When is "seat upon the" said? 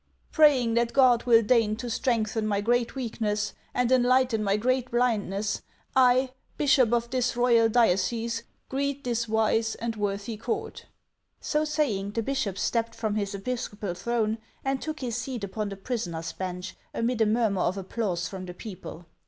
15.17-15.77